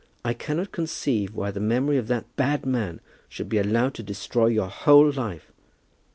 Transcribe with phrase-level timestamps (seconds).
[0.25, 4.47] I cannot conceive why the memory of that bad man should be allowed to destroy
[4.47, 5.51] your whole life."